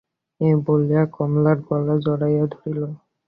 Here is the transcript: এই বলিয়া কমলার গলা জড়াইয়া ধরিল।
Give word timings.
এই 0.41 0.53
বলিয়া 0.65 1.03
কমলার 1.15 1.57
গলা 1.67 1.95
জড়াইয়া 2.05 2.45
ধরিল। 2.53 2.81